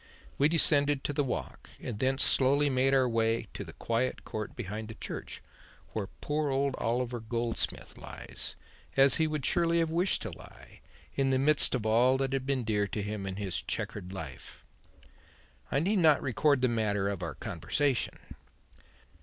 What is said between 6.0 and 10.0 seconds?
poor old Oliver Goldsmith lies, as he would surely have